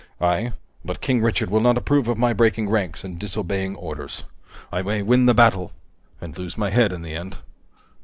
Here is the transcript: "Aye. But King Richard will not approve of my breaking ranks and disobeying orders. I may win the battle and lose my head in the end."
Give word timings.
"Aye. 0.19 0.53
But 0.83 0.99
King 0.99 1.21
Richard 1.21 1.51
will 1.51 1.59
not 1.59 1.77
approve 1.77 2.07
of 2.07 2.17
my 2.17 2.33
breaking 2.33 2.67
ranks 2.67 3.03
and 3.03 3.19
disobeying 3.19 3.75
orders. 3.75 4.23
I 4.71 4.81
may 4.81 5.03
win 5.03 5.27
the 5.27 5.35
battle 5.35 5.73
and 6.19 6.35
lose 6.35 6.57
my 6.57 6.71
head 6.71 6.91
in 6.91 7.03
the 7.03 7.13
end." 7.13 7.37